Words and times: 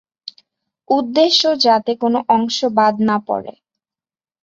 উদ্দেশ্য, 0.89 1.41
যাতে 1.65 1.91
কোনো 1.95 2.19
অংশ 2.29 2.57
বাদ 2.77 2.95
না 3.07 3.17
পড়ে। 3.27 3.53